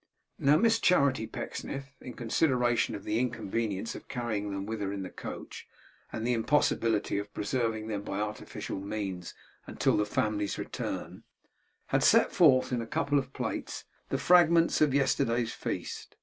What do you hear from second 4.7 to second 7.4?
her in the coach, and the impossibility of